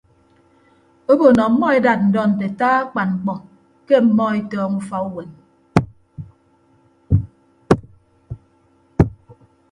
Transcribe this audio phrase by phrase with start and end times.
[1.11, 3.33] Obo nọ ọmmọ edat ndọ nte ataa akpan mkpọ
[3.85, 5.29] ke ọmmọ etọọñọ ufa uwem.